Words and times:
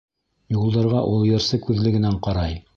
Юлдарға 0.55 1.03
ул 1.11 1.29
йырсы 1.29 1.63
күҙлегенән 1.69 2.21
ҡарай. 2.29 2.63